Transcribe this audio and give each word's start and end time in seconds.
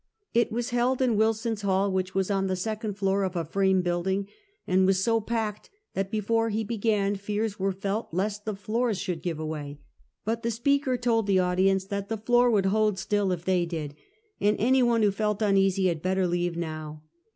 It 0.33 0.51
was 0.51 0.71
held 0.71 0.99
in 0.99 1.15
"Wilson's 1.15 1.61
Hall, 1.61 1.91
which 1.91 2.15
was 2.15 2.31
on 2.31 2.47
the 2.47 2.55
second 2.55 2.95
floor 2.95 3.21
of 3.23 3.35
a 3.35 3.45
frame 3.45 3.83
building, 3.83 4.27
and 4.65 4.87
was 4.87 5.03
so 5.03 5.21
packed 5.21 5.69
that 5.93 6.09
before 6.09 6.49
he 6.49 6.63
be 6.63 6.75
gan 6.79 7.15
fears 7.17 7.59
were 7.59 7.71
felt 7.71 8.09
lest 8.11 8.43
the 8.45 8.55
floors 8.55 8.97
should 8.97 9.21
give 9.21 9.37
way. 9.37 9.77
But 10.25 10.41
the 10.41 10.49
speaker 10.49 10.97
told 10.97 11.27
the 11.27 11.37
audience 11.37 11.85
that 11.85 12.09
the 12.09 12.17
floor 12.17 12.49
would" 12.49 12.65
hold 12.75 12.97
still" 12.97 13.31
if 13.31 13.45
they 13.45 13.67
did; 13.67 13.93
and 14.39 14.57
any 14.59 14.81
one 14.81 15.03
who 15.03 15.11
felt 15.11 15.43
uneasy 15.43 15.85
had 15.85 16.01
better 16.01 16.25
leave 16.25 16.57
now. 16.57 17.03